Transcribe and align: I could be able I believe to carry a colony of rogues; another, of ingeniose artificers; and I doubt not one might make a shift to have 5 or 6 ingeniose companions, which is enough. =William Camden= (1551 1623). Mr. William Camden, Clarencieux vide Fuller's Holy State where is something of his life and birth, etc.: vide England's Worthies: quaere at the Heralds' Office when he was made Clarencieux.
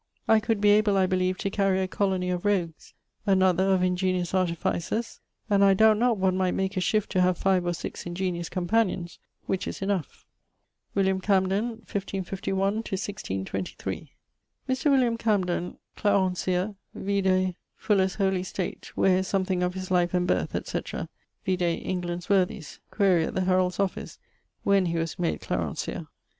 I 0.27 0.39
could 0.39 0.59
be 0.59 0.69
able 0.69 0.97
I 0.97 1.05
believe 1.05 1.37
to 1.37 1.51
carry 1.51 1.79
a 1.79 1.87
colony 1.87 2.31
of 2.31 2.43
rogues; 2.43 2.95
another, 3.27 3.65
of 3.71 3.81
ingeniose 3.81 4.33
artificers; 4.33 5.19
and 5.47 5.63
I 5.63 5.75
doubt 5.75 5.99
not 5.99 6.17
one 6.17 6.35
might 6.35 6.55
make 6.55 6.75
a 6.75 6.81
shift 6.81 7.11
to 7.11 7.21
have 7.21 7.37
5 7.37 7.67
or 7.67 7.73
6 7.75 8.03
ingeniose 8.05 8.49
companions, 8.49 9.19
which 9.45 9.67
is 9.67 9.79
enough. 9.79 10.25
=William 10.95 11.21
Camden= 11.21 11.67
(1551 11.85 12.77
1623). 12.77 14.11
Mr. 14.67 14.89
William 14.89 15.17
Camden, 15.19 15.77
Clarencieux 15.95 16.75
vide 16.95 17.53
Fuller's 17.77 18.15
Holy 18.15 18.41
State 18.41 18.91
where 18.95 19.19
is 19.19 19.27
something 19.27 19.61
of 19.61 19.75
his 19.75 19.91
life 19.91 20.15
and 20.15 20.25
birth, 20.27 20.55
etc.: 20.55 21.09
vide 21.45 21.61
England's 21.61 22.27
Worthies: 22.27 22.79
quaere 22.89 23.19
at 23.27 23.35
the 23.35 23.41
Heralds' 23.41 23.79
Office 23.79 24.17
when 24.63 24.87
he 24.87 24.97
was 24.97 25.19
made 25.19 25.41
Clarencieux. 25.41 26.07